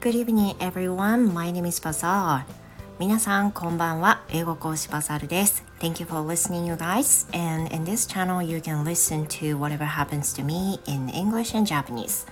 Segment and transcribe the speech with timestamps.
[0.00, 1.30] Good evening everyone.
[1.34, 2.44] My name is Bazaar.
[2.98, 4.22] 皆さんこんばんは。
[4.30, 5.62] 英語講師バザールです。
[5.78, 7.28] Thank you for listening you guys.
[7.36, 11.70] And in this channel you can listen to whatever happens to me in English and
[11.70, 12.26] Japanese.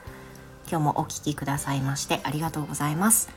[0.66, 3.28] 今日もお聞きくださいましてありがとうございます。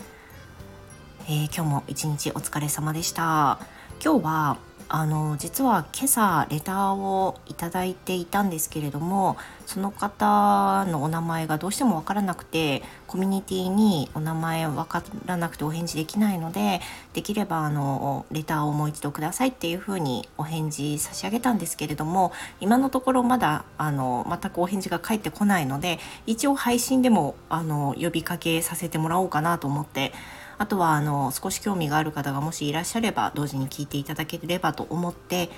[1.28, 3.60] えー、今日も一日お疲れ様でした。
[4.02, 4.58] 今日は
[4.94, 16.82] あの実は今朝レターをいただいていたんですけれどもその方のお名前がどうしても分からなくてコミュニティにお名前分からなくてお返事できないので
[17.14, 30.12] できればあのレターをもう一度くださいっていうふうにお返事差し上げたんですけれども今のところまだあの全くお返事が返ってこないので一応配信でもあの呼びかけさせてもらおうかなと思って
[30.62, 35.50] あとはあの少し興味がある方がもしいらっしゃれば同時に聞いていただければと思って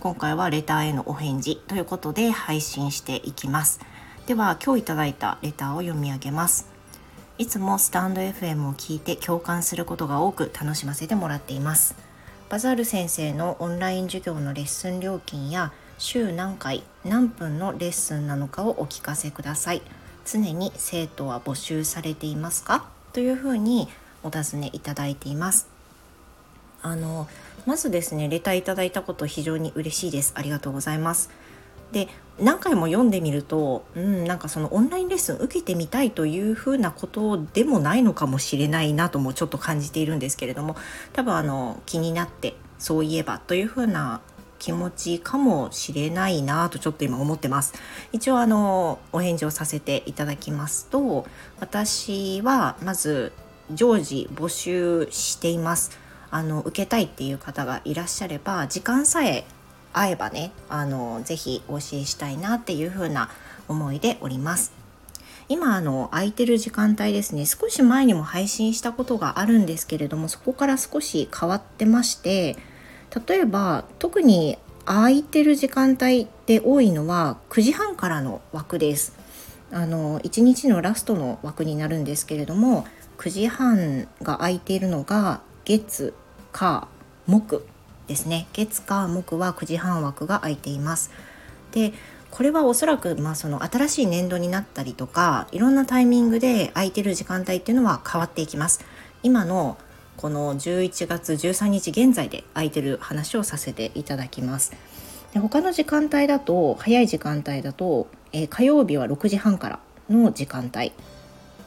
[0.00, 3.78] 今回はレターへのお返事ということで配信していきます。
[4.26, 6.66] では今日いただいたレターを読み上げます。
[7.38, 11.94] いつもスタンド FM を聞いて共感することが多く楽しませてもらっています。
[12.48, 19.82] バザール先生のオンライン授業のレッスン料金や週何回何分のレッスンなのかをお聞かせください。
[20.26, 22.88] 常に生徒は募集されていますか？
[23.12, 23.88] というふうに
[24.22, 25.68] お尋ねいただいています。
[26.82, 27.28] あの
[27.66, 30.32] まずですねレターいただいたこと非常に嬉しいです。
[30.36, 31.30] ありがとうございます。
[31.92, 32.08] で
[32.38, 40.76] 何回も読んでみると、うん、なんかそのオンラインレッスン受けてみたいというふうなことでもないのかもしれないなともちょっと感じているんですけれども
[41.12, 44.20] 多分あの気になってそういえばというふうな
[44.58, 47.74] 気持ちかもしれないなとちょっと今思ってます。
[48.12, 51.26] 一応あのお返事をさせていただきますと
[51.60, 53.32] 私はまず
[53.72, 55.90] 常時募集しています。
[56.30, 59.46] あの受けたいっていう方がいらっしゃれば時間さえ
[59.94, 63.30] 合えばねあのぜひお教えしたいなっていう風な
[63.66, 64.72] 思いでおります。
[65.48, 72.58] 今あの空いてる時間帯ですね少し前にも配信したことがあるんですけれどもそこから少し変わってまして
[73.26, 79.14] 例えば特に空いてる時間帯って多いのは9時半からの枠です。
[79.70, 82.86] あの1日のラストの枠になるんですけれども
[83.18, 86.14] 9時半が空いているのが月
[86.52, 86.86] 火
[87.26, 87.64] 木
[88.06, 88.46] ですね。
[88.52, 91.10] 月火木は9時半枠が空いています。
[91.72, 91.92] で
[92.30, 98.84] これはおそらく、まあ、その新しい年度になったりとかいろんなタイミングで空いてる時間帯っていうのは変わっていきます。
[99.22, 99.76] 今の
[100.16, 104.72] この11月13日現在で空いてる話をさせていただきます。
[105.32, 110.92] で他の時間帯だと早い時間帯だと、えー、火曜日は6時半からの時間帯。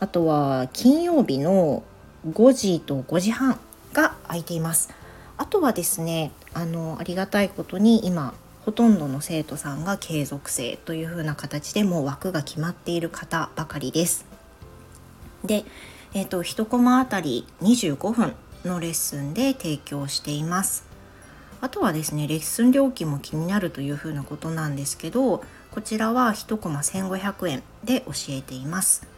[0.01, 1.84] あとは金曜日の
[2.28, 3.59] 5時と5時半
[3.94, 4.89] が空いています。
[5.38, 8.34] あとはですねあのありがたいことに今
[8.66, 14.25] ほとんどの生徒さんが継続生というふうな形でもう枠が決まっている方ばかりです。
[15.45, 15.66] で、
[16.16, 18.34] えーと、1コマあたり25分
[18.66, 20.84] のレッスンで提供しています。
[21.61, 29.10] あとはですねレッスン料金も気になるというふうなことなんですけどこちらは1コマ1500円で教えています。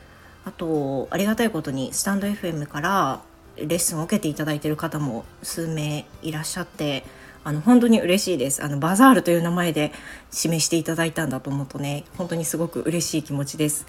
[0.46, 3.22] あとありがたいことにスタンド FM から
[3.56, 7.04] レッスンを受けていただいている方も数名いらっしゃって
[7.44, 9.92] あの本当に嬉しいですあのバザールという名前で
[10.32, 13.86] 示していただいたんだと思うとね本当にすごく嬉しい気持ちです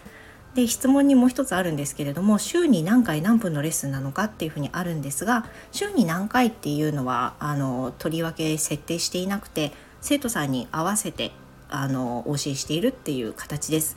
[0.54, 11.32] で質問にもう一つあるんですけれども週に何回何分のレッスンなのかっていうふうにあるんですが週に何回っていうのはあのとりわけ設定していなくて生徒さんに合わせて
[11.68, 13.96] あのお教えしているっていう形です。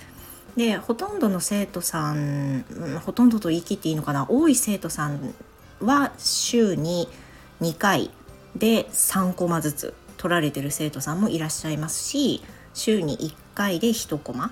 [0.57, 2.65] でほとんどの生徒さん
[3.05, 5.33] ほとんどと言い切っていいのかな多い生徒さん
[5.79, 7.07] は週に
[7.61, 8.09] 2回
[8.55, 12.41] で3コマずつ取られてる生徒さんもいらっしゃいますし
[12.73, 14.51] 週に1回で1コマ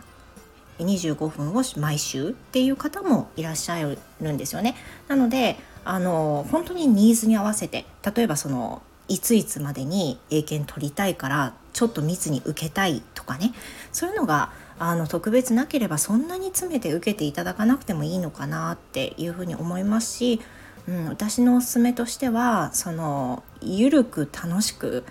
[0.77, 3.97] 25分を毎週っていう方もいらっしゃる
[4.33, 4.75] んですよね。
[5.07, 7.85] なのであの本当にニーズに合わせて
[8.15, 13.53] 例えばそのいついつまでに英検取りたいからちょっと密に受けたいとかね
[13.91, 20.41] そういうのがあの特別なければそんなに詰めて受けていただかなくてもいいのかなっていうふうに思いますし、
[20.87, 25.05] うん、私のおすすめとしてはそのゆるく楽しく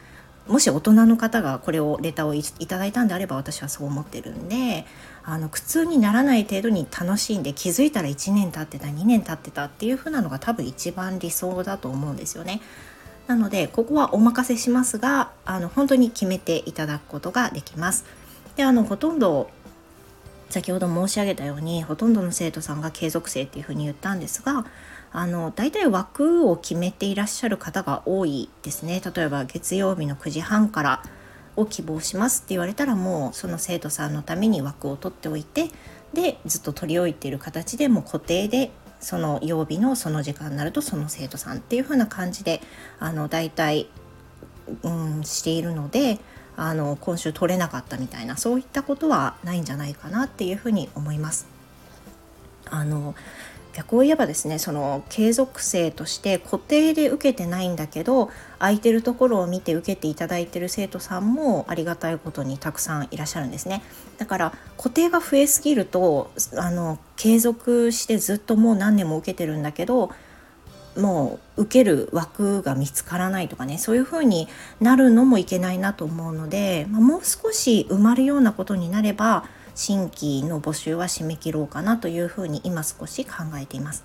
[0.46, 4.84] もし大人の方がこれをレターをいただいたんであれば私はそう思ってるんで
[5.22, 12.60] あの苦痛にならない程度に楽しんで気づいたら1年経ってた2年経ってたっていう風なのが多分一番理想だと思うんですよね。
[13.26, 18.04] なのでここはお任せしますがあの本当に決めていただくことができます。
[18.56, 19.50] であのほとんど
[20.50, 24.64] 先ほど申し上げたようにほとんどの生徒さんが継続生っていうふうに言ったんですが
[25.12, 29.00] あの大体枠を決めていらっしゃる方が多いですね。
[29.14, 31.02] 例えば月曜日の9時半から
[31.56, 35.70] を希望しますって言われたらもうその生徒さんのために枠を取っておいて
[36.12, 38.70] でずっと取り置いている形でもう固定で
[39.00, 42.60] その曜日のその時間になるとその生徒さんっていう風な感じで
[42.98, 43.88] あの大体、
[44.82, 46.18] うん、しているので
[46.56, 51.46] あの今週取れなかったみたいなそういったことはないんじゃないかなっていうふうに思います。
[52.70, 53.14] あの
[53.74, 58.30] 逆を言えばですねその継続生として固定で受けてないんだけど
[58.60, 63.82] 空いてるところを見て受けていただいてる生徒さんもありがたいことにたくさんいらっしゃるんですね
[64.16, 70.10] だから固定が増えすぎるとあの継続してずっともう何年も受けてるんだけど
[70.96, 74.48] もう受ける枠が見つからないとかねそういう風に
[74.80, 79.44] なるのもいけないなと思うので、まあ、もう少し埋まるようなことになれば
[79.74, 84.04] 新規の募集は締め切ろうかなというふうに今少し考えています。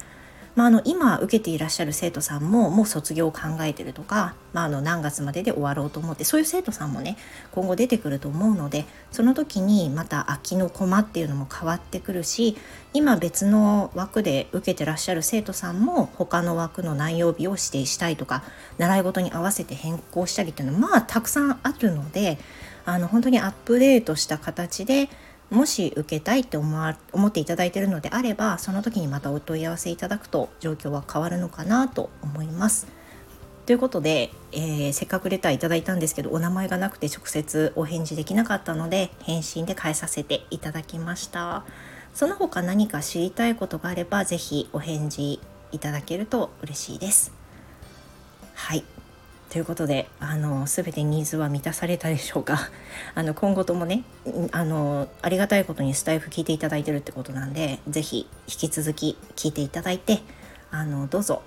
[0.55, 7.17] まあ、あの今受けていらっしゃる生徒さんももう卒業を考えてるとか、まあ、あの何月までで終わろうと思ってそういう生徒さんもね
[7.51, 12.57] 今後出てくると思うのでその時にまた空きの駒っていうのも変わってくるし
[12.93, 18.43] 今別の枠で受けてらっしゃる生徒さんも他の枠の何曜日を指定したいとか
[18.77, 22.37] 習い事に合わせて変更したりっていうのはまあたくさんあるので
[22.85, 25.09] あの本当にアップデートした形で
[25.49, 32.87] もし受けたいって思思っていただいているのであればその時にまたお問い合わせいただくと状況は変わるのかなと思います。
[33.65, 41.63] ということで、えー、せっかくレターいただいたんですけどお名前がなくて直接お返事できなかったので返信で返させていただきました。
[42.13, 45.39] その他何か知りたいことがあれば是非お返事
[45.71, 47.31] いただけると嬉しいです。
[48.55, 48.83] はい。
[49.49, 52.69] ということであの全てニーズは満たされたでしょうか
[53.15, 54.03] あの今後ともね
[54.51, 60.19] あのありがたいことにスタイフ聞いていただいてるってことなんで是非引き続き聞いていただいて
[60.69, 61.41] あのどうぞ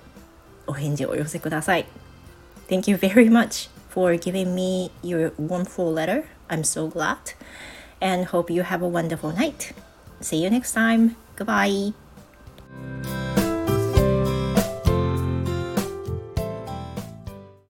[0.67, 1.85] お返事をお寄せください
[2.67, 7.17] Thank you very much for giving me your wonderful letter I'm so glad
[8.01, 9.73] and hope you have a wonderful night
[10.21, 11.93] See you next time Goodbye